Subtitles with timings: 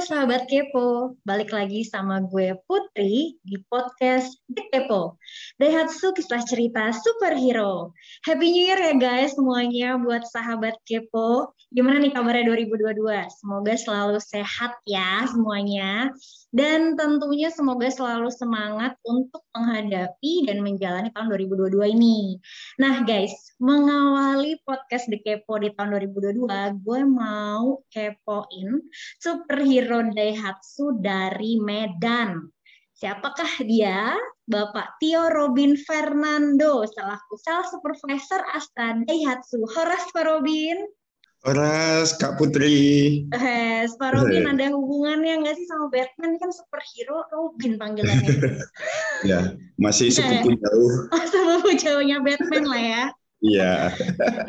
[0.00, 5.20] sahabat Kepo, balik lagi sama gue Putri di podcast The Kepo.
[5.60, 7.92] Daihatsu kisah cerita superhero.
[8.24, 11.52] Happy New Year ya guys semuanya buat sahabat Kepo.
[11.68, 13.28] Gimana nih kabarnya 2022?
[13.44, 16.08] Semoga selalu sehat ya semuanya.
[16.50, 22.42] Dan tentunya semoga selalu semangat untuk menghadapi dan menjalani tahun 2022 ini.
[22.80, 23.30] Nah guys,
[23.62, 26.50] mengawali podcast The Kepo di tahun 2022,
[26.82, 28.82] gue mau kepoin
[29.22, 32.48] superhero Daihatsu dari Medan.
[32.96, 34.16] Siapakah dia?
[34.48, 39.62] Bapak Tio Robin Fernando selaku sales supervisor Astra Daihatsu.
[39.76, 40.80] Horas Pak Robin.
[41.40, 43.24] Horas, Kak Putri.
[43.32, 46.36] Eh, Pak Robin ada hubungannya nggak sih sama Batman?
[46.36, 48.28] Kan superhero Robin panggilannya.
[49.30, 50.92] ya, masih sepupu jauh.
[51.16, 53.04] Oh, sepupu jauhnya Batman lah ya.
[53.40, 53.72] Iya.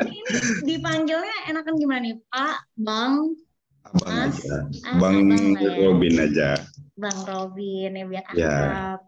[0.04, 0.20] Ini
[0.68, 2.20] dipanggilnya enakan gimana nih?
[2.28, 3.40] Pak, Bang,
[3.82, 4.36] Abang Mas?
[4.38, 4.56] aja.
[4.86, 5.74] Ah, Bang abang lah ya.
[5.82, 6.50] Robin aja.
[6.94, 8.54] Bang Robin ya biar Ya.
[8.56, 9.00] akrab.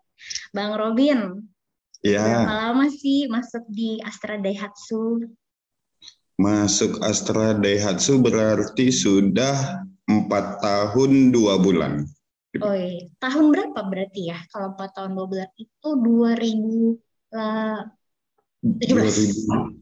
[0.55, 1.19] Bang Robin,
[2.01, 5.25] berapa Ya, lama sih masuk di Astra Daihatsu?
[6.35, 12.03] masuk Astra Daihatsu berarti sudah empat tahun dua bulan.
[12.55, 14.39] Oi, tahun berapa berarti ya?
[14.47, 17.03] Kalau 4 tahun 2 bulan itu 2000
[17.35, 17.83] lah,
[18.63, 19.35] 17.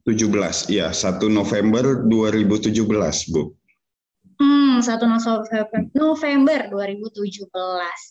[0.08, 3.52] 2017, iya 1 November 2017, Bu.
[4.42, 7.46] Hmm, 1 November, November 2017.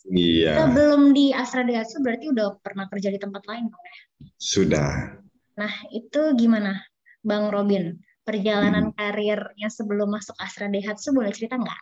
[0.07, 3.99] Iya, Sebelum di Astra Daihatsu berarti udah pernah kerja di tempat lain dong ya?
[4.39, 5.21] sudah.
[5.59, 6.79] Nah, itu gimana
[7.19, 7.99] Bang Robin?
[7.99, 7.99] Hmm.
[8.21, 11.81] Perjalanan karirnya sebelum masuk Astra Daihatsu boleh cerita nggak?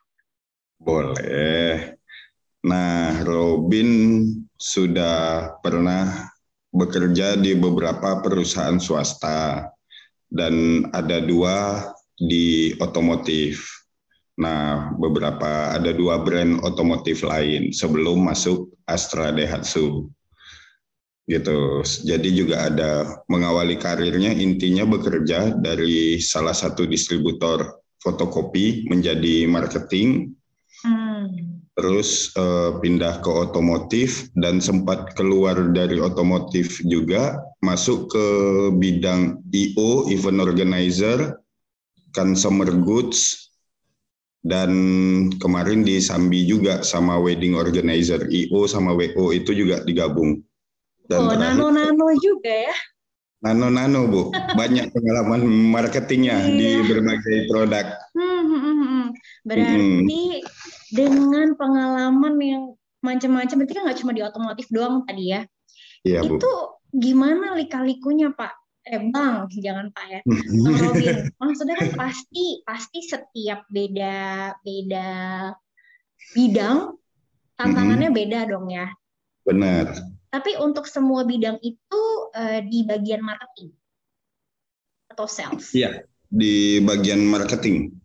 [0.81, 1.99] Boleh.
[2.65, 4.23] Nah, Robin
[4.57, 6.31] sudah pernah
[6.73, 9.69] bekerja di beberapa perusahaan swasta
[10.31, 11.85] dan ada dua
[12.17, 13.78] di otomotif.
[14.39, 20.07] Nah, beberapa ada dua brand otomotif lain sebelum masuk Astra Daihatsu.
[21.29, 21.85] Gitu.
[22.07, 30.39] Jadi juga ada mengawali karirnya intinya bekerja dari salah satu distributor fotokopi menjadi marketing
[30.79, 31.59] Hmm.
[31.75, 38.25] terus eh, pindah ke otomotif dan sempat keluar dari otomotif juga masuk ke
[38.79, 41.35] bidang IO event organizer
[42.15, 43.48] consumer goods
[44.39, 44.71] dan
[45.37, 50.39] kemarin di Sambi juga sama wedding organizer IO sama WO itu juga digabung
[51.11, 52.75] dan Oh, nano-nano juga ya?
[53.39, 54.21] nano-nano bu
[54.53, 56.87] banyak pengalaman marketingnya di Iya.
[56.87, 59.05] berbagai produk Hmm, hmm, hmm, hmm.
[59.47, 60.23] Berarti
[60.91, 62.63] dengan pengalaman yang
[62.99, 65.47] macam-macam, berarti kan nggak cuma di otomotif doang tadi ya?
[66.03, 66.51] iya bu Itu
[66.91, 68.58] gimana lika-likunya Pak?
[68.87, 70.19] Eh Bang, jangan Pak ya.
[70.63, 75.09] Bang Robin, maksudnya kan pasti pasti setiap beda beda
[76.33, 76.95] bidang
[77.59, 78.87] tantangannya beda dong ya.
[79.43, 79.89] benar
[80.29, 82.01] Tapi untuk semua bidang itu
[82.37, 83.73] eh, di bagian marketing
[85.09, 85.73] atau sales.
[85.73, 87.97] Iya, di bagian marketing.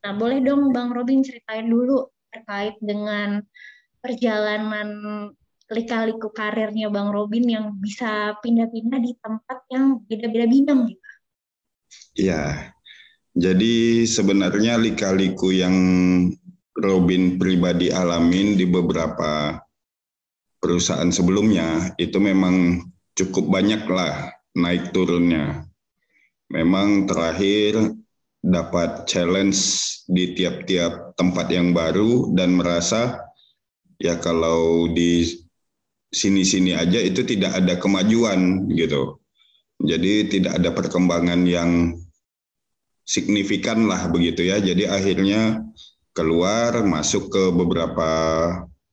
[0.00, 3.44] Nah, boleh dong Bang Robin ceritain dulu terkait dengan
[4.00, 4.88] perjalanan
[5.68, 11.08] lika-liku karirnya Bang Robin yang bisa pindah-pindah di tempat yang beda-beda bidang gitu.
[12.18, 12.72] Iya.
[13.38, 15.76] Jadi sebenarnya lika-liku yang
[16.74, 19.62] Robin pribadi alamin di beberapa
[20.58, 22.82] perusahaan sebelumnya itu memang
[23.14, 25.66] cukup banyak lah naik turunnya.
[26.50, 27.94] Memang terakhir
[28.42, 29.58] dapat challenge
[30.08, 33.20] di tiap-tiap tempat yang baru dan merasa
[33.98, 35.26] ya kalau di
[36.08, 39.20] sini-sini aja itu tidak ada kemajuan gitu.
[39.78, 41.94] Jadi tidak ada perkembangan yang
[43.06, 44.58] signifikan lah begitu ya.
[44.58, 45.62] Jadi akhirnya
[46.16, 48.10] keluar masuk ke beberapa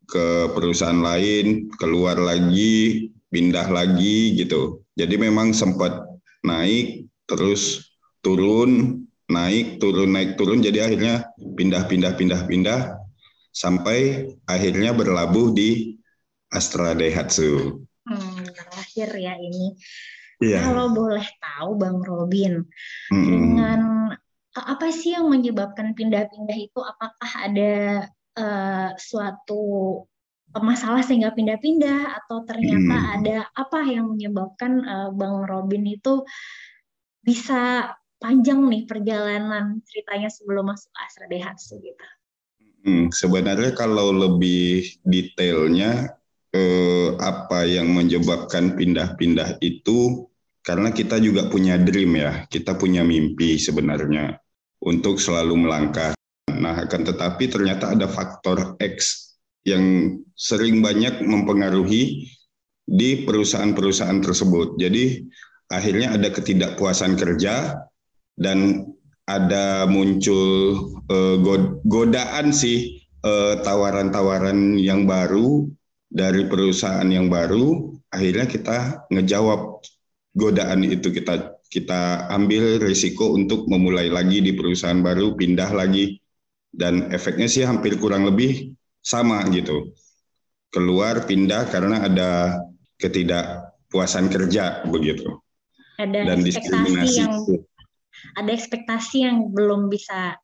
[0.06, 4.86] ke perusahaan lain, keluar lagi, pindah lagi gitu.
[4.94, 6.06] Jadi memang sempat
[6.46, 7.90] naik terus
[8.22, 11.26] turun, naik turun naik turun jadi akhirnya
[11.58, 12.94] pindah-pindah pindah-pindah
[13.50, 15.98] sampai akhirnya berlabuh di
[16.52, 17.82] Astra Daihatsu.
[18.06, 19.74] Hmm, terakhir ya ini.
[20.44, 20.62] Iya.
[20.62, 22.62] Kalau boleh tahu Bang Robin,
[23.12, 23.56] Mm-mm.
[23.58, 23.82] dengan
[24.56, 26.80] apa sih yang menyebabkan pindah-pindah itu?
[26.80, 27.74] Apakah ada
[28.38, 29.64] eh, suatu
[30.56, 33.14] masalah sehingga pindah-pindah atau ternyata Hmm.
[33.20, 36.24] ada apa yang menyebabkan eh, Bang Robin itu
[37.28, 37.92] bisa
[38.22, 42.06] panjang nih perjalanan ceritanya sebelum masuk Astra Daihatsu gitu.
[42.86, 46.14] Hmm, sebenarnya kalau lebih detailnya
[46.56, 50.24] eh, apa yang menyebabkan pindah-pindah itu
[50.66, 54.40] karena kita juga punya dream ya, kita punya mimpi sebenarnya
[54.82, 56.18] untuk selalu melangkah.
[56.50, 59.30] Nah, akan tetapi ternyata ada faktor X
[59.62, 62.34] yang sering banyak mempengaruhi
[62.86, 64.82] di perusahaan-perusahaan tersebut.
[64.82, 65.22] Jadi
[65.70, 67.78] akhirnya ada ketidakpuasan kerja
[68.38, 68.90] dan
[69.26, 70.78] ada muncul
[71.10, 71.38] uh,
[71.86, 75.66] godaan sih eh, tawaran-tawaran yang baru
[76.16, 77.92] dari perusahaan yang baru.
[78.08, 79.84] Akhirnya kita ngejawab
[80.32, 86.16] godaan itu kita kita ambil risiko untuk memulai lagi di perusahaan baru, pindah lagi
[86.72, 88.72] dan efeknya sih hampir kurang lebih
[89.04, 89.92] sama gitu.
[90.72, 92.64] Keluar pindah karena ada
[93.04, 95.36] ketidakpuasan kerja begitu.
[96.00, 97.36] Ada dan ekspektasi yang
[98.40, 100.40] ada ekspektasi yang belum bisa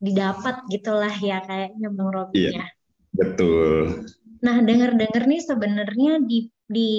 [0.00, 2.66] didapat gitulah ya kayaknya Bang Robin iya, ya.
[3.12, 4.08] Betul.
[4.40, 6.90] Nah, dengar-dengar nih sebenarnya di di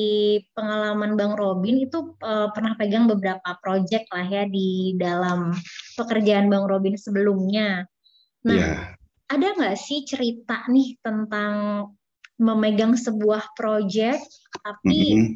[0.51, 5.55] pengalaman Bang Robin itu uh, pernah pegang beberapa proyek lah ya di dalam
[5.95, 7.87] pekerjaan Bang Robin sebelumnya.
[8.45, 8.93] Nah, yeah.
[9.31, 11.87] ada nggak sih cerita nih tentang
[12.41, 14.17] memegang sebuah proyek
[14.65, 15.35] tapi mm -hmm.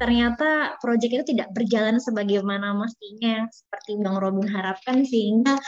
[0.00, 5.60] ternyata proyek itu tidak berjalan sebagaimana mestinya seperti Bang Robin harapkan sehingga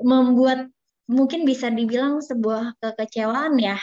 [0.00, 0.72] membuat
[1.04, 3.76] mungkin bisa dibilang sebuah kekecewaan ya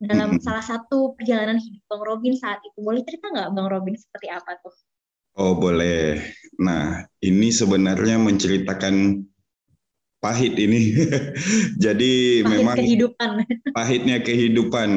[0.00, 2.80] dalam salah satu perjalanan hidup Bang Robin saat itu.
[2.80, 4.72] Boleh cerita nggak Bang Robin seperti apa tuh?
[5.36, 6.24] Oh boleh.
[6.56, 9.20] Nah ini sebenarnya menceritakan
[10.24, 10.96] pahit ini.
[11.84, 13.30] Jadi pahit memang kehidupan.
[13.76, 14.90] pahitnya kehidupan.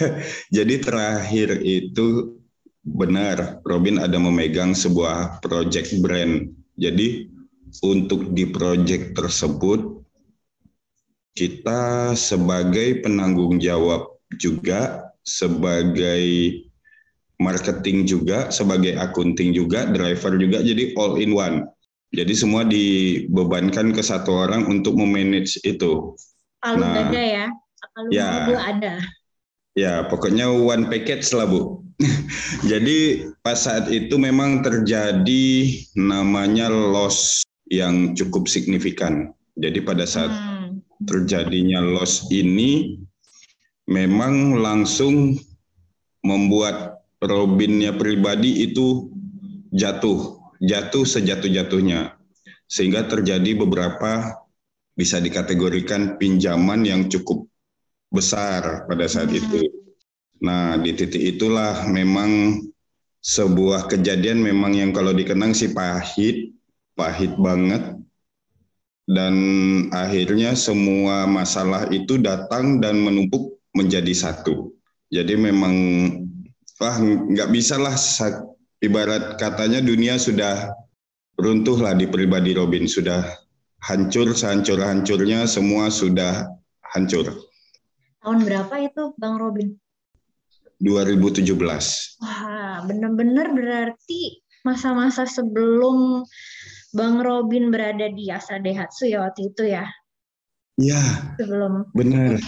[0.56, 2.40] Jadi terakhir itu
[2.80, 6.48] benar Robin ada memegang sebuah project brand.
[6.80, 7.28] Jadi
[7.84, 10.00] untuk di project tersebut
[11.36, 16.22] kita sebagai penanggung jawab juga, sebagai
[17.40, 21.64] marketing juga, sebagai akunting juga, driver juga, jadi all in one.
[22.10, 26.14] Jadi semua dibebankan ke satu orang untuk memanage itu.
[26.58, 27.46] Palu nah, ada ya?
[27.94, 28.28] Palu ya,
[28.58, 28.94] ada.
[29.78, 31.86] Ya, pokoknya one package lah Bu.
[32.70, 35.46] Jadi pas saat itu memang terjadi
[35.94, 39.30] namanya loss yang cukup signifikan.
[39.54, 40.82] Jadi pada saat hmm.
[41.06, 42.98] terjadinya loss ini
[43.90, 45.34] memang langsung
[46.22, 49.12] membuat Robinnya pribadi itu
[49.74, 52.16] jatuh, jatuh sejatuh-jatuhnya.
[52.70, 54.40] Sehingga terjadi beberapa
[54.96, 57.44] bisa dikategorikan pinjaman yang cukup
[58.08, 59.68] besar pada saat itu.
[60.40, 62.62] Nah, di titik itulah memang
[63.20, 66.56] sebuah kejadian memang yang kalau dikenang sih pahit,
[66.96, 68.00] pahit banget.
[69.10, 69.34] Dan
[69.90, 74.74] akhirnya semua masalah itu datang dan menumpuk menjadi satu.
[75.10, 75.74] Jadi memang
[76.78, 77.94] wah nggak bisa lah
[78.80, 80.70] ibarat katanya dunia sudah
[81.36, 83.26] runtuh lah di pribadi Robin sudah
[83.82, 86.46] hancur sehancur hancurnya semua sudah
[86.94, 87.26] hancur.
[88.20, 89.72] Tahun berapa itu Bang Robin?
[90.80, 91.44] 2017.
[92.24, 96.24] Wah, benar-benar berarti masa-masa sebelum
[96.92, 99.84] Bang Robin berada di Asa Dehatsu ya waktu itu ya?
[100.80, 101.00] Iya.
[101.36, 101.92] Sebelum.
[101.92, 102.40] Benar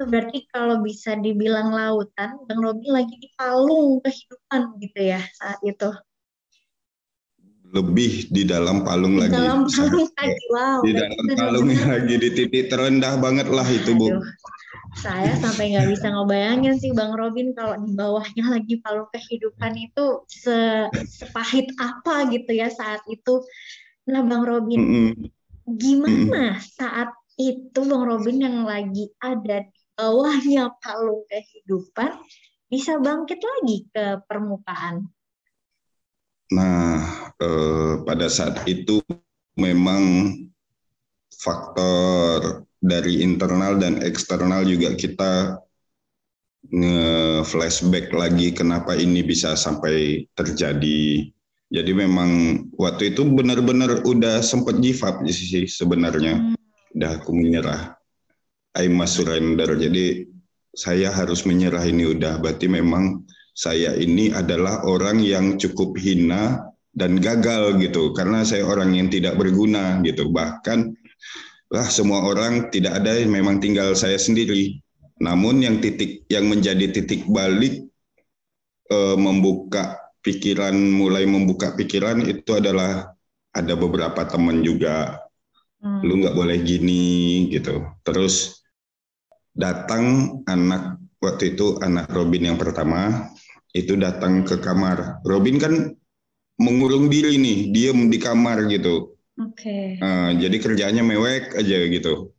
[0.00, 5.60] itu berarti kalau bisa dibilang lautan, Bang Robi lagi di palung kehidupan gitu ya saat
[5.60, 5.92] itu.
[7.68, 9.36] Lebih di dalam palung di lagi.
[9.36, 10.80] Dalam palung lagi, wow.
[10.80, 14.08] Di dalam palung lagi di titik terendah banget lah itu Bu.
[14.90, 20.24] saya sampai nggak bisa ngebayangin sih Bang Robin kalau di bawahnya lagi palung kehidupan itu
[20.26, 23.44] se sepahit apa gitu ya saat itu.
[24.08, 25.10] Nah Bang Robin, mm -mm.
[25.76, 26.64] gimana mm -mm.
[26.80, 32.16] saat itu Bang Robin yang lagi ada di bawahnya palung kehidupan
[32.72, 35.04] bisa bangkit lagi ke permukaan.
[36.56, 37.04] Nah,
[37.36, 39.04] eh, pada saat itu
[39.60, 40.32] memang
[41.36, 45.60] faktor dari internal dan eksternal juga kita
[46.72, 51.28] nge-flashback lagi kenapa ini bisa sampai terjadi.
[51.70, 56.40] Jadi memang waktu itu benar-benar udah sempat give up sih sebenarnya.
[56.40, 56.56] Hmm.
[56.96, 57.99] Udah aku menyerah.
[58.78, 59.66] I must surrender.
[59.74, 60.26] Jadi
[60.74, 62.38] saya harus menyerah ini udah.
[62.38, 68.94] Berarti memang saya ini adalah orang yang cukup hina dan gagal gitu karena saya orang
[68.94, 70.30] yang tidak berguna gitu.
[70.30, 70.94] Bahkan
[71.70, 74.78] lah semua orang tidak ada memang tinggal saya sendiri.
[75.20, 77.84] Namun yang titik yang menjadi titik balik
[78.88, 83.12] e, membuka pikiran mulai membuka pikiran itu adalah
[83.50, 85.18] ada beberapa teman juga
[85.82, 86.00] hmm.
[86.04, 88.59] lu nggak boleh gini gitu terus
[89.54, 93.30] datang anak waktu itu anak Robin yang pertama
[93.76, 95.22] itu datang ke kamar.
[95.22, 95.74] Robin kan
[96.58, 99.14] mengurung diri nih, diem di kamar gitu.
[99.40, 99.96] Oke.
[99.96, 100.02] Okay.
[100.02, 102.34] Uh, jadi kerjanya mewek aja gitu.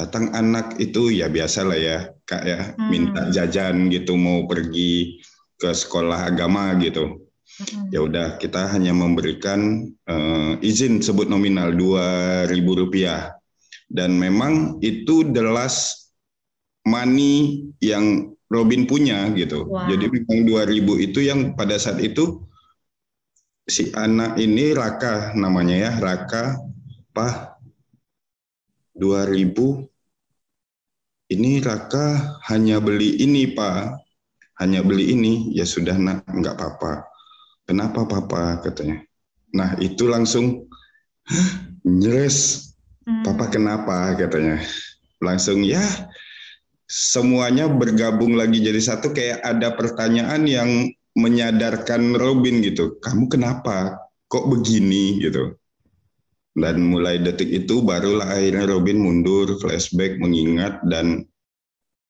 [0.00, 2.88] datang anak itu ya biasa lah ya kak ya hmm.
[2.88, 5.20] minta jajan gitu mau pergi
[5.60, 7.28] ke sekolah agama gitu
[7.60, 7.92] hmm.
[7.92, 13.36] ya udah kita hanya memberikan uh, izin sebut nominal dua ribu rupiah
[13.92, 15.99] dan memang itu the last
[16.86, 19.68] money yang Robin punya gitu.
[19.68, 19.86] Wow.
[19.86, 22.42] jadi memang dua ribu itu yang pada saat itu
[23.70, 26.58] si anak ini Raka namanya ya Raka
[27.14, 27.62] Pak
[28.98, 29.90] 2000
[31.30, 34.02] ini Raka hanya beli ini Pak.
[34.58, 35.54] Hanya beli ini.
[35.54, 36.26] Ya sudah nak.
[36.26, 37.06] Nggak apa-apa.
[37.64, 38.58] Kenapa papa?
[38.66, 38.98] Katanya.
[39.54, 40.66] Nah itu langsung
[41.86, 42.68] nyeres
[43.06, 43.22] hmm.
[43.22, 44.18] papa kenapa?
[44.18, 44.58] Katanya.
[45.22, 45.80] Langsung ya
[46.90, 53.94] semuanya bergabung lagi jadi satu kayak ada pertanyaan yang menyadarkan Robin gitu, kamu kenapa
[54.26, 55.54] kok begini gitu.
[56.50, 61.22] Dan mulai detik itu barulah akhirnya Robin mundur, flashback, mengingat dan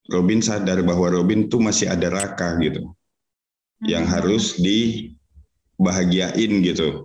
[0.08, 2.88] Robin sadar bahwa Robin tuh masih ada Raka gitu.
[2.88, 3.84] Hmm.
[3.84, 7.04] Yang harus dibahagiain gitu.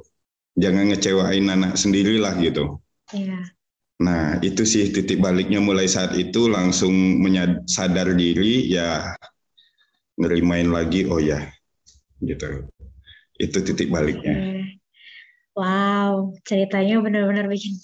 [0.55, 2.79] Jangan ngecewain anak sendirilah gitu.
[3.11, 3.54] Iya.
[3.95, 7.23] Nah, itu sih titik baliknya mulai saat itu langsung
[7.63, 9.15] sadar diri ya
[10.19, 11.47] ngerimain lagi oh ya
[12.19, 12.67] gitu.
[13.39, 14.67] Itu titik baliknya.
[15.55, 17.79] Wow, ceritanya benar-benar bikin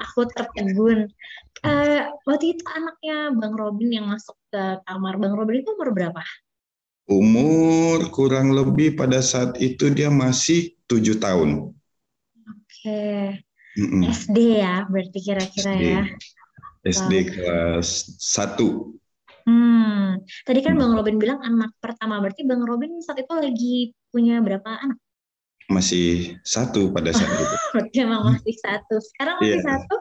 [0.00, 1.12] aku tertegun.
[1.60, 5.20] Uh, waktu itu anaknya Bang Robin yang masuk ke kamar.
[5.20, 6.24] Bang Robin itu umur berapa?
[7.04, 11.76] Umur kurang lebih pada saat itu dia masih tujuh tahun.
[12.48, 12.64] Oke.
[12.80, 13.49] Okay.
[13.80, 14.02] Mm -mm.
[14.12, 16.02] SD ya, berarti kira-kira ya.
[16.84, 17.28] SD wow.
[17.32, 17.88] kelas
[18.20, 18.92] satu.
[19.48, 23.76] Hmm, tadi kan Bang Robin bilang anak pertama, berarti Bang Robin saat itu lagi
[24.12, 25.00] punya berapa anak?
[25.72, 27.56] Masih satu pada saat itu.
[27.74, 29.00] berarti memang masih satu.
[29.00, 29.64] Sekarang masih yeah.
[29.64, 29.96] satu?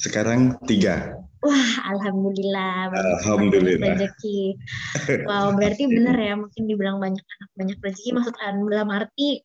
[0.00, 1.14] Sekarang tiga.
[1.40, 2.92] Wah, alhamdulillah.
[2.92, 3.96] Alhamdulillah.
[3.96, 4.58] Rezeki.
[5.28, 8.10] Wow, berarti benar ya, mungkin dibilang banyak anak banyak rezeki.
[8.16, 9.44] Maksud dalam arti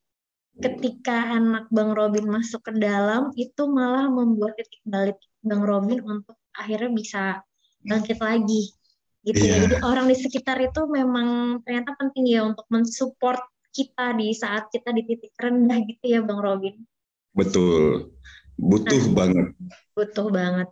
[0.55, 6.39] ketika anak Bang Robin masuk ke dalam itu malah membuat titik balik Bang Robin untuk
[6.55, 7.23] akhirnya bisa
[7.83, 8.71] bangkit lagi
[9.25, 9.59] gitu yeah.
[9.59, 9.63] ya.
[9.67, 13.41] Jadi orang di sekitar itu memang ternyata penting ya untuk mensupport
[13.75, 16.79] kita di saat kita di titik rendah gitu ya Bang Robin.
[17.35, 18.15] Betul.
[18.55, 19.47] Butuh nah, banget.
[19.91, 20.69] Butuh banget.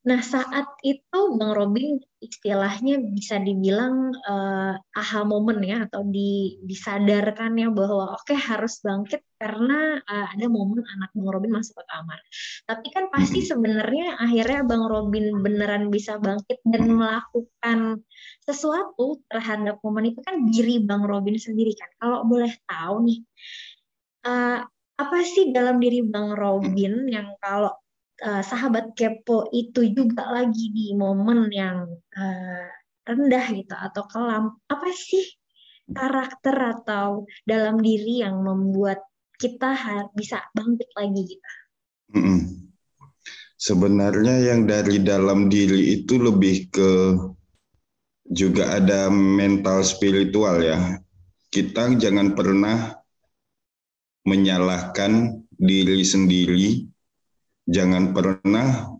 [0.00, 7.60] Nah, saat itu Bang Robin istilahnya bisa dibilang uh, aha momen ya atau di, disadarkan
[7.60, 11.84] ya bahwa oke okay, harus bangkit karena uh, ada momen anak Bang Robin masuk ke
[11.84, 12.16] kamar.
[12.64, 18.00] Tapi kan pasti sebenarnya akhirnya Bang Robin beneran bisa bangkit dan melakukan
[18.48, 21.92] sesuatu terhadap momen itu kan diri Bang Robin sendiri kan.
[22.00, 23.20] Kalau boleh tahu nih
[24.24, 24.64] uh,
[24.96, 27.76] apa sih dalam diri Bang Robin yang kalau
[28.24, 32.66] uh, sahabat kepo itu juga lagi di momen yang uh,
[33.08, 34.44] rendah gitu atau kelam.
[34.68, 35.24] Apa sih
[35.90, 39.02] karakter atau dalam diri yang membuat
[39.40, 39.74] kita
[40.14, 41.50] bisa bangkit lagi gitu?
[42.10, 42.42] Hmm.
[43.54, 46.90] sebenarnya yang dari dalam diri itu lebih ke
[48.26, 50.98] juga ada mental spiritual ya.
[51.50, 52.98] Kita jangan pernah
[54.26, 56.89] menyalahkan diri sendiri
[57.70, 58.98] jangan pernah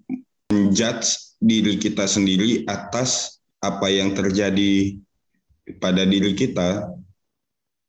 [0.54, 4.96] menjudge diri kita sendiri atas apa yang terjadi
[5.82, 6.86] pada diri kita.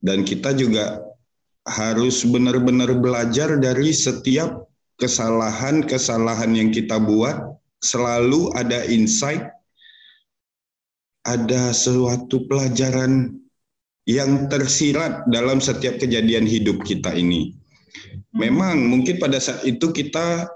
[0.02, 0.98] Dan kita juga
[1.70, 4.66] harus benar-benar belajar dari setiap
[4.98, 7.38] kesalahan-kesalahan yang kita buat.
[7.82, 9.46] Selalu ada insight
[11.22, 13.38] ada suatu pelajaran
[14.10, 17.54] yang tersirat dalam setiap kejadian hidup kita ini.
[18.34, 20.50] Memang mungkin pada saat itu kita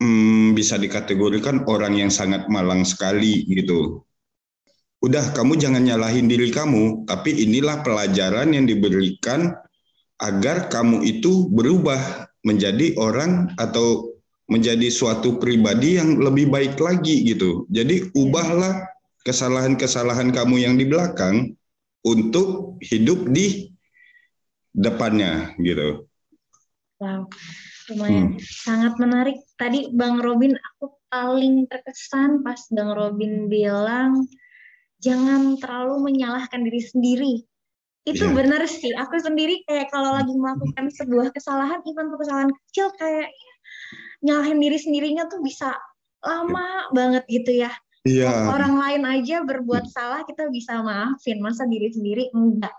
[0.00, 4.02] hmm, bisa dikategorikan orang yang sangat malang sekali gitu.
[5.00, 9.52] Udah kamu jangan nyalahin diri kamu, tapi inilah pelajaran yang diberikan
[10.20, 14.12] agar kamu itu berubah menjadi orang atau
[14.50, 17.64] menjadi suatu pribadi yang lebih baik lagi gitu.
[17.72, 18.84] Jadi ubahlah
[19.24, 21.56] kesalahan-kesalahan kamu yang di belakang
[22.04, 23.72] untuk hidup di
[24.76, 26.04] depannya gitu.
[27.00, 27.24] Wow
[27.94, 28.40] lumayan hmm.
[28.40, 29.36] sangat menarik.
[29.58, 34.24] Tadi Bang Robin aku paling terkesan pas Bang Robin bilang
[35.02, 37.34] jangan terlalu menyalahkan diri sendiri.
[38.08, 38.36] Itu yeah.
[38.36, 38.92] benar sih.
[38.96, 43.28] Aku sendiri kayak kalau lagi melakukan sebuah kesalahan, even kesalahan kecil kayak
[44.24, 45.76] nyalahin diri sendirinya tuh bisa
[46.24, 46.92] lama yeah.
[46.94, 47.72] banget gitu ya.
[48.08, 48.48] Iya.
[48.48, 52.72] Orang lain aja berbuat salah kita bisa maafin, masa diri sendiri enggak.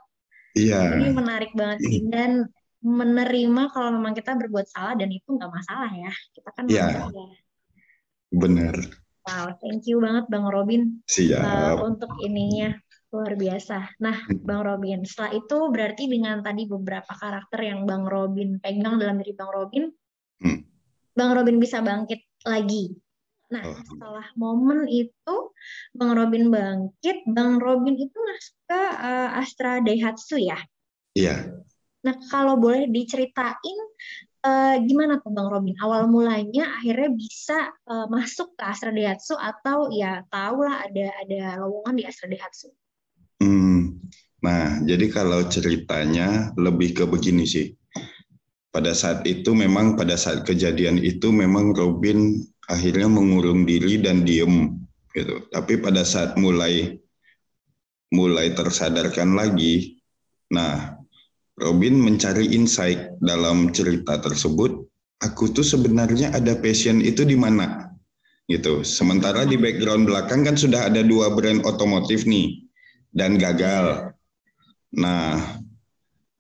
[0.58, 0.98] Iya.
[0.98, 2.50] Ini menarik banget sih dan
[2.82, 7.02] menerima kalau memang kita berbuat salah dan itu nggak masalah ya kita kan ya.
[8.34, 8.76] benar
[9.22, 11.46] Wow, thank you banget Bang Robin Siap.
[11.46, 12.74] Uh, untuk ininya
[13.12, 14.00] luar biasa.
[14.02, 14.42] Nah, hmm.
[14.42, 19.36] Bang Robin, setelah itu berarti dengan tadi beberapa karakter yang Bang Robin pegang dalam diri
[19.36, 19.92] Bang Robin,
[20.42, 20.60] hmm.
[21.14, 22.96] Bang Robin bisa bangkit lagi.
[23.52, 23.78] Nah, oh.
[23.84, 25.36] setelah momen itu
[25.92, 30.58] Bang Robin bangkit, Bang Robin itu masuk ke uh, Astra Daihatsu ya?
[31.12, 31.62] Iya.
[32.02, 33.78] Nah, kalau boleh diceritain
[34.46, 35.78] uh, gimana tuh Bang Robin?
[35.78, 41.42] Awal mulanya akhirnya bisa uh, masuk ke Astra Daihatsu atau ya tahu lah ada ada
[41.62, 42.68] lowongan di Astra Daihatsu?
[43.42, 43.98] Hmm,
[44.42, 47.74] nah jadi kalau ceritanya lebih ke begini sih.
[48.72, 52.40] Pada saat itu memang pada saat kejadian itu memang Robin
[52.72, 54.80] akhirnya mengurung diri dan diem
[55.12, 55.44] gitu.
[55.52, 56.96] Tapi pada saat mulai
[58.16, 60.00] mulai tersadarkan lagi,
[60.52, 61.01] nah
[61.60, 64.88] Robin mencari insight dalam cerita tersebut.
[65.22, 67.92] Aku tuh sebenarnya ada passion itu di mana?
[68.50, 68.82] Gitu.
[68.82, 72.66] Sementara di background belakang kan sudah ada dua brand otomotif nih
[73.14, 74.16] dan gagal.
[74.98, 75.62] Nah,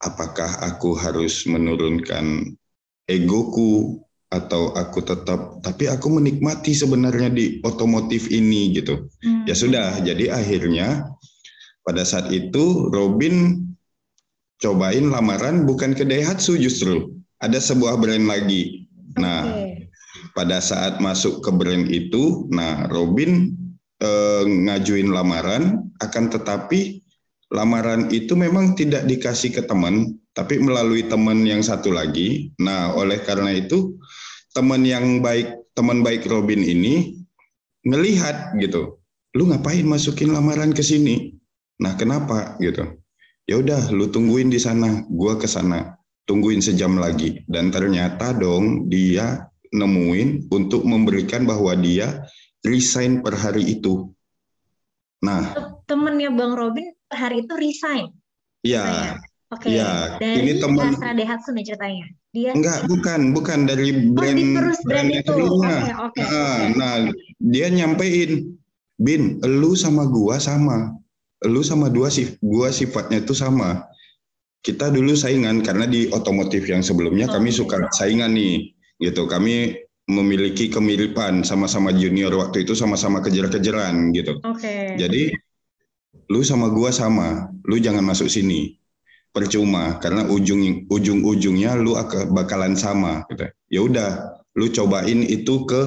[0.01, 2.57] apakah aku harus menurunkan
[3.05, 4.01] egoku
[4.31, 9.11] atau aku tetap tapi aku menikmati sebenarnya di otomotif ini gitu.
[9.21, 9.43] Hmm.
[9.43, 11.03] Ya sudah, jadi akhirnya
[11.83, 13.67] pada saat itu Robin
[14.61, 17.09] cobain lamaran bukan ke Daihatsu justru.
[17.41, 18.85] Ada sebuah brand lagi.
[19.17, 19.89] Nah, okay.
[20.37, 23.57] pada saat masuk ke brand itu, nah Robin
[23.99, 27.01] eh, ngajuin lamaran, akan tetapi
[27.51, 32.53] lamaran itu memang tidak dikasih ke teman, tapi melalui teman yang satu lagi.
[32.61, 33.97] Nah, oleh karena itu
[34.53, 37.17] teman yang baik, teman baik Robin ini
[37.81, 39.01] ngelihat gitu,
[39.33, 41.33] lu ngapain masukin lamaran ke sini?
[41.81, 43.00] Nah, kenapa gitu?
[43.45, 45.05] Ya udah lu tungguin di sana.
[45.09, 45.95] Gua ke sana.
[46.29, 47.41] Tungguin sejam lagi.
[47.49, 52.25] Dan ternyata dong dia nemuin untuk memberikan bahwa dia
[52.65, 54.11] resign per hari itu.
[55.23, 55.53] Nah.
[55.87, 58.05] Temennya bang Robin per hari itu resign?
[58.63, 59.17] Iya.
[59.51, 59.83] Oke, okay.
[59.83, 62.07] ya, dari ini teman Astra nih ceritanya.
[62.31, 65.33] Dia Enggak, bukan, bukan dari brand oh, brand, brand itu.
[65.35, 66.59] Oke, okay, okay, nah, okay.
[66.79, 66.93] nah,
[67.43, 68.31] dia nyampein,
[68.95, 70.95] Bin, lu sama gua sama
[71.49, 73.85] lu sama dua sih gua sifatnya itu sama.
[74.61, 79.25] Kita dulu saingan karena di otomotif yang sebelumnya oh, kami suka saingan nih gitu.
[79.25, 79.73] Kami
[80.05, 84.37] memiliki kemiripan sama-sama junior waktu itu sama-sama kejar-kejaran gitu.
[84.43, 84.97] Okay.
[85.01, 85.33] jadi
[86.29, 87.49] lu sama gua sama.
[87.65, 88.77] Lu jangan masuk sini.
[89.31, 93.47] Percuma karena ujung ujung ujungnya lu akan bakalan sama gitu.
[93.71, 94.09] Ya udah
[94.53, 95.81] lu cobain itu ke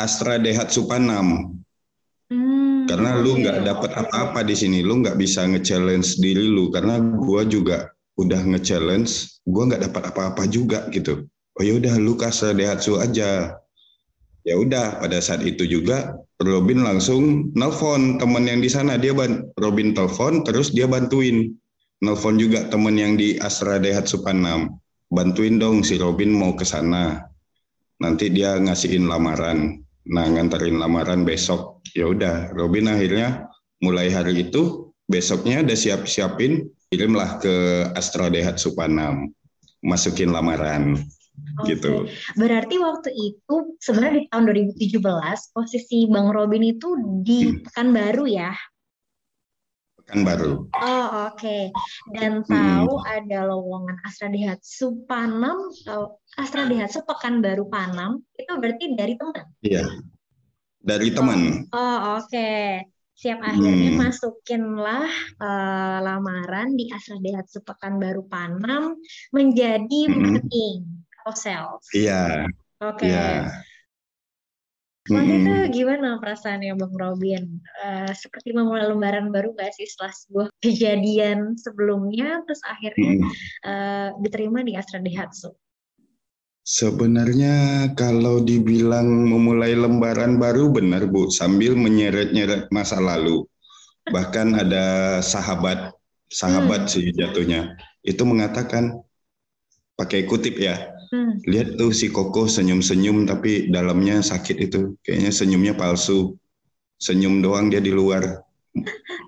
[0.00, 1.60] Astra Daihatsu Panam
[2.26, 2.55] Hmm,
[2.86, 6.70] karena lu nggak dapat apa-apa di sini, lu nggak bisa nge-challenge diri lu.
[6.70, 11.26] Karena gua juga udah nge-challenge, gua nggak dapat apa-apa juga gitu.
[11.58, 13.58] Oh ya udah lu kasih Daihatsu aja.
[14.46, 18.94] Ya udah pada saat itu juga Robin langsung nelfon temen yang di sana.
[18.94, 21.50] Dia ban Robin telepon terus dia bantuin.
[22.04, 24.78] Nelfon juga temen yang di Astra Daihatsu Panam.
[25.08, 27.24] Bantuin dong si Robin mau ke sana.
[27.96, 33.50] Nanti dia ngasihin lamaran nah nganterin lamaran besok ya udah Robin akhirnya
[33.82, 37.54] mulai hari itu besoknya udah siap-siapin kirimlah ke
[37.98, 39.34] Astra Daihatsu Panam
[39.82, 40.98] masukin lamaran
[41.60, 41.76] okay.
[41.76, 42.06] gitu.
[42.38, 44.44] Berarti waktu itu sebenarnya di tahun
[44.78, 46.88] 2017 posisi Bang Robin itu
[47.22, 47.70] di hmm.
[47.70, 48.52] Pekanbaru ya?
[50.06, 50.70] Pekanbaru.
[50.70, 51.34] Oh oke.
[51.34, 51.74] Okay.
[52.14, 52.48] Dan hmm.
[52.48, 53.10] tahu hmm.
[53.10, 55.74] ada lowongan Astra Daihatsu Panam,
[56.38, 59.44] Astra Daihatsu Pekanbaru Panam itu berarti dari teman?
[59.66, 59.84] Iya
[60.86, 61.66] dari teman.
[61.74, 62.30] Oh, oh oke.
[62.30, 62.86] Okay.
[63.16, 64.00] Siap akhirnya hmm.
[64.06, 65.08] masukinlah
[65.40, 69.00] uh, lamaran di Asra Daihatsu Pekanbaru Panam
[69.34, 70.14] menjadi hmm.
[70.14, 70.76] marketing
[71.24, 71.84] atau sales.
[71.90, 72.46] Iya.
[72.78, 73.08] Oke.
[73.08, 73.10] Okay.
[73.10, 73.50] Iya.
[75.06, 75.42] Waktu hmm.
[75.46, 77.62] itu gimana perasaannya Bang Robin?
[77.78, 83.30] Uh, seperti memulai lembaran baru gak sih setelah sebuah kejadian sebelumnya terus akhirnya hmm.
[83.62, 85.54] uh, diterima di Astra Daihatsu?
[86.66, 93.46] Sebenarnya kalau dibilang memulai lembaran baru benar Bu, sambil menyeret-nyeret masa lalu.
[94.10, 95.94] Bahkan ada sahabat,
[96.26, 96.90] sahabat hmm.
[96.90, 98.98] sih jatuhnya, itu mengatakan
[99.94, 100.95] pakai kutip ya.
[101.12, 101.38] Hmm.
[101.46, 104.94] Lihat tuh si Koko senyum-senyum tapi dalamnya sakit itu.
[105.06, 106.34] Kayaknya senyumnya palsu.
[106.96, 108.42] Senyum doang dia di luar.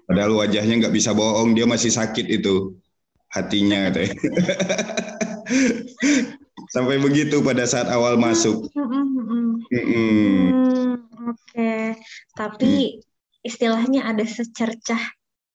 [0.08, 2.76] Padahal wajahnya nggak bisa bohong, dia masih sakit itu
[3.32, 3.92] hatinya.
[6.74, 8.68] Sampai begitu pada saat awal masuk.
[8.74, 9.64] Hmm,
[11.28, 11.96] Oke, okay.
[12.36, 13.00] tapi
[13.44, 15.00] istilahnya ada secercah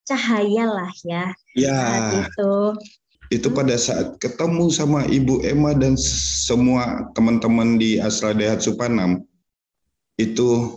[0.06, 1.34] cahaya lah ya.
[1.54, 2.14] Ya.
[2.26, 2.54] itu.
[3.34, 9.26] Itu pada saat ketemu sama Ibu Emma dan semua teman-teman di Asra Dehat Supanam,
[10.22, 10.70] itu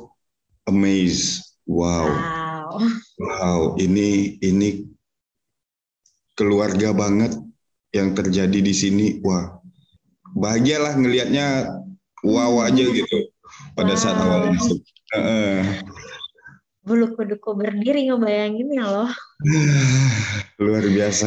[0.65, 1.45] amazed.
[1.69, 2.09] Wow.
[2.09, 2.81] Wow.
[3.17, 4.89] Wow, ini ini
[6.33, 7.37] keluarga banget
[7.93, 9.07] yang terjadi di sini.
[9.21, 9.61] Wah,
[10.33, 11.77] bahagialah ngelihatnya
[12.25, 13.19] wow aja gitu
[13.77, 14.25] pada saat Wow.
[14.33, 14.81] awal masuk.
[15.13, 15.61] Heeh.
[16.87, 19.11] Bulu kuduku berdiri ngebayanginnya loh.
[20.63, 21.27] Luar biasa.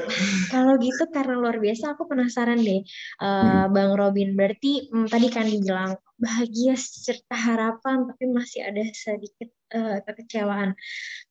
[0.52, 2.82] Kalau gitu karena luar biasa aku penasaran deh.
[2.82, 2.84] Eh,
[3.22, 3.70] Hmm.
[3.70, 10.02] Bang Robin, berarti hmm, tadi kan dibilang bahagia serta harapan tapi masih ada sedikit eh,
[10.02, 10.74] kekecewaan.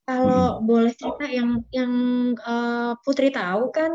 [0.07, 1.93] Kalau boleh cerita yang yang
[2.39, 3.91] eh, Putri tahu kan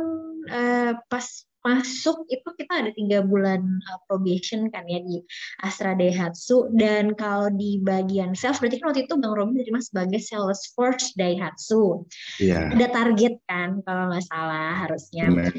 [0.52, 1.26] eh, pas
[1.60, 5.20] masuk itu kita ada tiga bulan eh, probation kan ya di
[5.60, 10.20] Astra Daihatsu dan kalau di bagian sales berarti kan waktu itu Bang Robin diterima sebagai
[10.24, 12.04] Salesforce Daihatsu.
[12.40, 15.28] Iya, Ada target kan kalau nggak salah harusnya.
[15.28, 15.52] benar.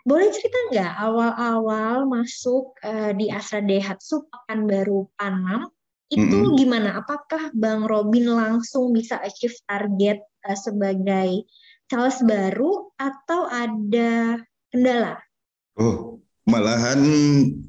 [0.00, 5.68] Boleh cerita nggak awal-awal masuk eh, di Astra Daihatsu Pekanbaru Panam
[6.08, 6.56] itu Mm-mm.
[6.56, 7.04] gimana?
[7.04, 11.44] Apakah Bang Robin langsung bisa achieve target eh, sebagai
[11.90, 14.40] sales baru atau ada
[14.70, 15.18] kendala?
[15.78, 17.00] Oh, malahan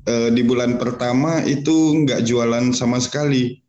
[0.05, 3.61] eh, di bulan pertama itu nggak jualan sama sekali.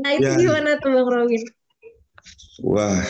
[0.00, 0.36] Nah itu Ya.
[0.38, 1.42] gimana tuh Bang Robin?
[2.64, 3.04] Wah,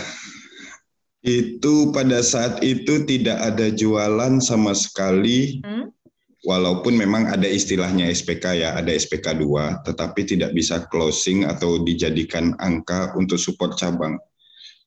[1.22, 5.61] itu pada saat itu tidak ada jualan sama sekali.
[5.62, 5.92] Hmm?
[6.40, 12.56] Walaupun memang ada istilahnya SPK ya, ada SPK 2, tetapi tidak bisa closing atau dijadikan
[12.56, 14.16] angka untuk support cabang.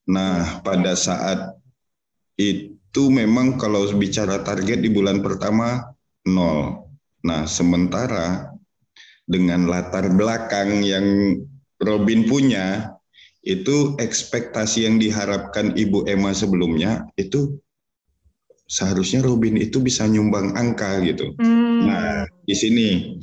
[0.10, 1.54] Nah, pada saat
[2.41, 2.74] itu
[3.10, 5.82] memang kalau bicara target di bulan pertama
[6.29, 6.86] nol.
[7.23, 8.53] Nah, sementara
[9.25, 11.39] dengan latar belakang yang
[11.79, 12.93] Robin punya,
[13.43, 17.60] itu ekspektasi yang diharapkan Ibu Emma sebelumnya itu
[18.71, 21.36] seharusnya Robin itu bisa nyumbang angka gitu.
[21.36, 21.84] Hmm.
[21.84, 23.19] Nah, di sini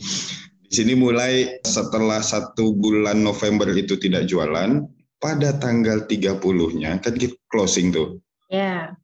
[0.61, 4.85] di sini mulai setelah satu bulan November itu tidak jualan,
[5.21, 8.21] pada tanggal 30-nya kan kita closing tuh.
[8.53, 8.97] Ya.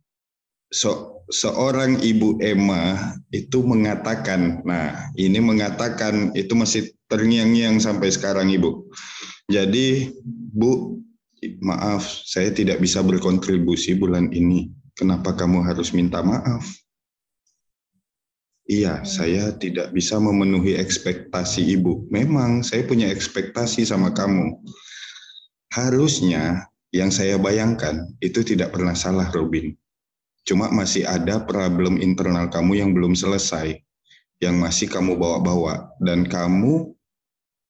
[0.75, 8.87] So, seorang ibu Emma itu mengatakan, nah ini mengatakan itu masih terngiang-ngiang sampai sekarang ibu.
[9.47, 10.11] Jadi
[10.57, 10.99] Bu,
[11.63, 14.71] maaf saya tidak bisa berkontribusi bulan ini.
[14.97, 16.67] Kenapa kamu harus minta maaf?
[18.67, 22.03] Iya, saya tidak bisa memenuhi ekspektasi ibu.
[22.11, 24.59] Memang saya punya ekspektasi sama kamu.
[25.71, 29.71] Harusnya yang saya bayangkan itu tidak pernah salah, Robin.
[30.47, 33.83] Cuma masih ada problem internal kamu yang belum selesai,
[34.39, 35.91] yang masih kamu bawa-bawa.
[35.99, 36.95] Dan kamu,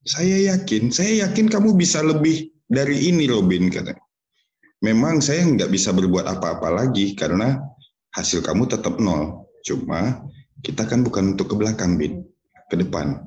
[0.05, 4.05] saya yakin, saya yakin kamu bisa lebih dari ini, Robin, katanya.
[4.85, 7.57] Memang saya nggak bisa berbuat apa-apa lagi karena
[8.13, 9.49] hasil kamu tetap nol.
[9.65, 10.21] Cuma
[10.61, 12.29] kita kan bukan untuk ke belakang, Bin,
[12.69, 13.25] ke depan.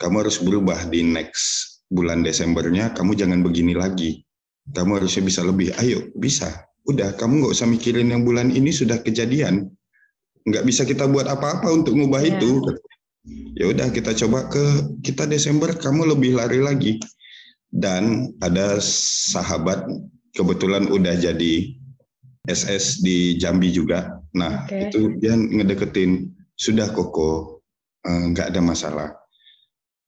[0.00, 4.24] Kamu harus berubah di next bulan Desembernya, kamu jangan begini lagi.
[4.72, 5.76] Kamu harusnya bisa lebih.
[5.76, 6.71] Ayo, bisa.
[6.82, 9.70] Udah, kamu nggak usah mikirin yang bulan ini sudah kejadian.
[10.42, 12.34] Nggak bisa kita buat apa-apa untuk ngubah Ya.
[12.34, 12.50] itu.
[13.54, 14.62] Ya udah, kita coba ke
[15.06, 16.98] kita Desember, kamu lebih lari lagi.
[17.70, 19.86] Dan ada sahabat
[20.34, 21.70] kebetulan udah jadi
[22.50, 24.18] SS di Jambi juga.
[24.34, 24.90] Nah, Oke.
[24.90, 26.26] itu dia ngedeketin,
[26.58, 27.62] sudah koko,
[28.02, 29.08] eh, nggak ada masalah.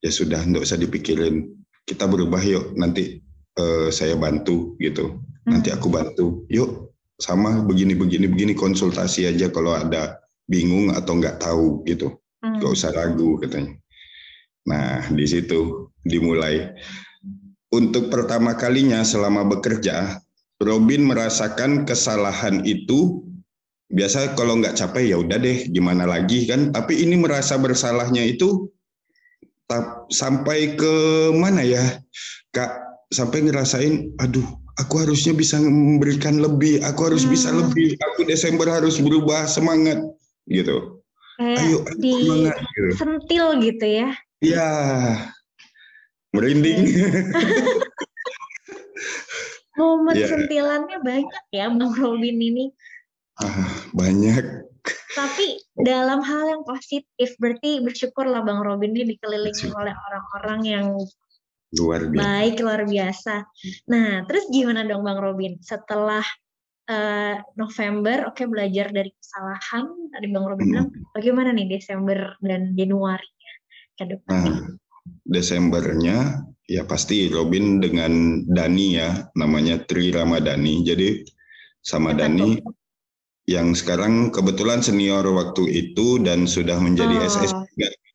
[0.03, 1.47] Ya sudah, nggak usah dipikirin.
[1.87, 3.23] Kita berubah yuk, nanti
[3.55, 5.23] eh, saya bantu gitu.
[5.45, 6.45] Nanti aku bantu.
[6.49, 12.17] Yuk, sama begini begini begini konsultasi aja kalau ada bingung atau nggak tahu gitu.
[12.41, 12.57] Hmm.
[12.57, 13.77] Nggak usah ragu katanya.
[14.65, 16.73] Nah, di situ dimulai.
[17.69, 20.21] Untuk pertama kalinya selama bekerja,
[20.61, 23.21] Robin merasakan kesalahan itu.
[23.85, 26.73] Biasa kalau nggak capek ya udah deh, gimana lagi kan?
[26.73, 28.65] Tapi ini merasa bersalahnya itu
[30.09, 30.93] sampai ke
[31.37, 32.01] mana ya,
[32.49, 32.81] Kak?
[33.13, 37.63] Sampai ngerasain, aduh, aku harusnya bisa memberikan lebih, aku harus bisa Hmm.
[37.63, 39.99] lebih, aku Desember harus berubah semangat
[40.47, 40.99] gitu.
[41.35, 42.89] Kayak Ayo, ayo di semangat gitu.
[42.95, 44.09] sentil gitu ya.
[44.39, 44.69] Ya,
[46.31, 46.79] merinding.
[49.75, 50.27] Momen Iya.
[50.31, 52.71] sentilannya banyak ya Bang Robin ini.
[53.35, 54.63] Ah, banyak.
[55.11, 60.87] Tapi dalam hal yang positif, berarti bersyukurlah Bang Robin ini dikelilingi oleh orang-orang yang
[61.75, 62.23] Luar biasa.
[62.23, 63.35] baik, luar biasa.
[63.91, 65.59] Nah, terus gimana dong Bang Robin?
[65.59, 66.23] Setelah
[66.85, 70.71] eh, November, oke belajar dari kesalahan, tadi Bang Robin Hmm.
[70.71, 73.25] bilang, bagaimana nih Desember dan Januari
[73.97, 74.29] ke depan?
[74.29, 74.59] Nah,
[75.25, 80.81] Desembernya ya pasti Robin dengan Dani ya, namanya Tri Ramadhani.
[80.85, 81.25] Jadi
[81.81, 82.49] sama Siapa Dani
[83.45, 87.25] yang sekarang kebetulan senior waktu itu dan sudah menjadi Oh.
[87.29, 87.53] SS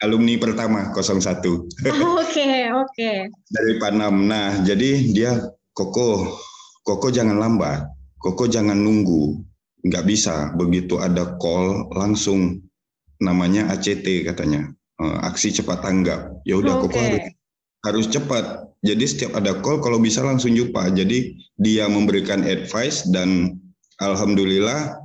[0.01, 1.45] alumni pertama 01
[2.21, 3.13] Oke, oke.
[3.51, 4.25] dari Panam.
[4.31, 5.37] Nah, jadi dia
[5.75, 6.39] Koko,
[6.87, 7.85] Koko jangan lambat,
[8.23, 9.43] Koko jangan nunggu,
[9.85, 10.55] nggak bisa.
[10.57, 12.63] Begitu ada call langsung
[13.21, 14.71] namanya ACT katanya,
[15.03, 16.41] eh, aksi cepat tanggap.
[16.49, 17.03] Ya udah Koko Oke.
[17.03, 17.25] harus
[17.85, 18.45] harus cepat.
[18.81, 20.89] Jadi setiap ada call kalau bisa langsung jumpa.
[20.97, 23.61] Jadi dia memberikan advice dan
[24.01, 24.97] alhamdulillah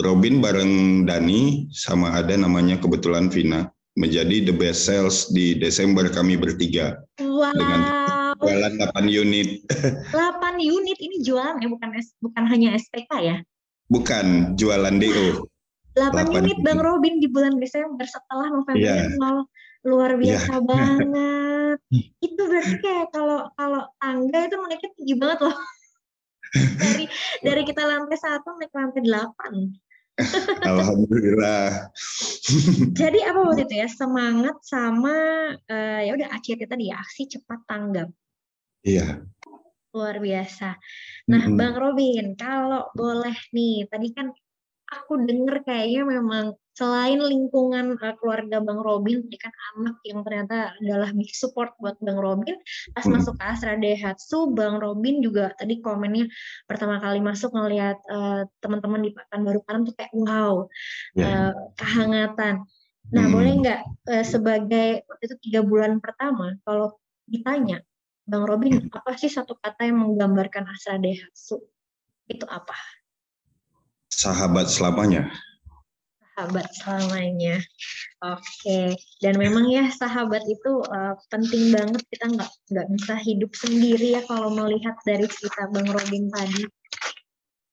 [0.00, 6.38] Robin bareng Dani sama ada namanya kebetulan Vina menjadi the best sales di Desember kami
[6.38, 7.50] bertiga Wow.
[7.50, 7.80] Dengan
[8.38, 9.62] jualan 8 unit.
[10.14, 11.90] 8 unit ini jualan ya, bukan
[12.22, 13.36] bukan hanya SPK ya.
[13.90, 15.46] Bukan jualan DO.
[15.98, 19.38] 8 8 unit Bang Robin di bulan Desember setelah November itu wow,
[19.86, 20.22] luar Iya.
[20.22, 21.78] biasa banget.
[22.22, 25.56] Itu berarti kayak kalau kalau tangga itu naiknya tinggi banget loh.
[26.80, 27.04] dari
[27.44, 29.54] dari kita lantai satu naik lantai delapan.
[30.70, 31.90] Alhamdulillah.
[32.94, 35.14] Jadi apa waktu itu ya semangat sama
[35.70, 38.08] eh, ya udah ACT tadi ya aksi cepat tanggap
[38.82, 39.22] Iya.
[39.94, 40.74] luar biasa.
[41.32, 41.56] Nah Mm-mm.
[41.58, 44.30] Bang Robin kalau boleh nih tadi kan
[44.88, 51.10] aku denger kayaknya memang selain lingkungan uh, keluarga Bang Robin, kan anak yang ternyata adalah
[51.10, 52.54] big support buat Bang Robin.
[52.94, 53.18] Pas Hmm.
[53.18, 56.30] masuk ke Astra Daihatsu, Bang Robin juga tadi komennya
[56.70, 60.70] pertama kali masuk ngelihat uh, teman-teman di Pekanbaru Panam tuh kayak wow,
[61.18, 61.50] Ya.
[61.50, 62.62] uh, kehangatan.
[63.10, 63.34] Nah, Hmm.
[63.34, 63.80] boleh nggak
[64.14, 66.94] uh, sebagai waktu itu tiga bulan pertama, kalau
[67.26, 67.82] ditanya,
[68.22, 71.58] Bang Robin, apa sih satu kata yang menggambarkan Astra Daihatsu?
[72.28, 72.76] Itu apa?
[74.18, 75.30] Sahabat selamanya.
[76.34, 77.58] sahabat selamanya.
[78.22, 84.18] Oke, dan memang ya sahabat itu uh, penting banget kita nggak nggak bisa hidup sendiri
[84.18, 86.62] ya kalau melihat dari cerita Bang Robin tadi.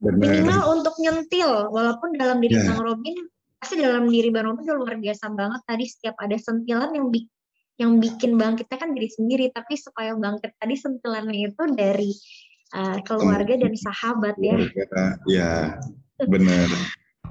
[0.02, 0.18] Benar.
[0.22, 2.74] Minimal untuk nyentil, walaupun dalam diri Ya.
[2.74, 3.16] Bang Robin
[3.58, 7.30] pasti dalam diri Bang Robin udah luar biasa banget tadi setiap ada sentilan yang bi-
[7.82, 12.14] yang bikin bangkitnya kan diri sendiri, tapi supaya bangkit tadi sentilannya itu dari
[12.78, 14.58] uh, keluarga dan sahabat ya.
[15.26, 15.82] Ya,
[16.24, 16.70] benar.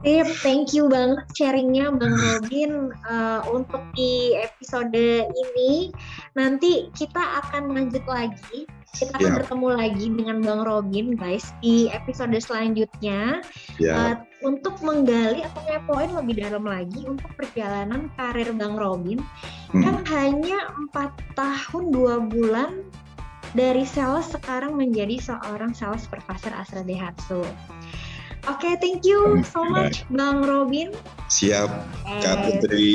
[0.04, 4.92] Sip, thank you banget sharingnya Bang Robin Uh, untuk di episode
[5.24, 5.88] ini.
[6.36, 8.68] Nanti kita akan lanjut lagi.
[8.92, 9.34] Kita akan Ya.
[9.40, 13.40] bertemu lagi dengan Bang Robin, guys, di episode selanjutnya
[13.80, 19.18] Ya, uh, untuk menggali atau ngepoin lebih dalam lagi untuk perjalanan karir Bang Robin
[19.72, 19.82] Hmm.
[19.82, 22.84] yang hanya empat tahun dua bulan
[23.56, 27.40] dari sales sekarang menjadi seorang sales supervisor Astra Daihatsu.
[28.44, 30.92] Oke, thank you so much Bang Robin.
[31.24, 31.66] siap
[32.04, 32.92] Kak Eh, Putri.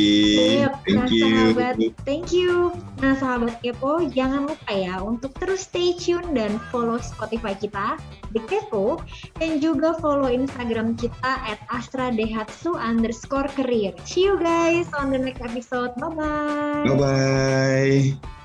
[0.61, 0.73] Sip.
[0.85, 1.25] Thank Nah, you.
[1.25, 2.51] sahabat, thank you.
[3.01, 7.97] Nah, sahabat Kepo, jangan lupa ya untuk terus stay tune dan follow Spotify kita,
[8.31, 9.01] The Kepo,
[9.41, 13.91] dan juga follow Instagram kita at Astra Daihatsu underscore career.
[14.05, 15.91] See you guys on the next episode.
[15.97, 16.85] Bye-bye.
[16.85, 18.38] Bye bye.